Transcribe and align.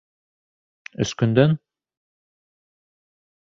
Өс 1.05 1.13
көндән?.. 1.21 1.55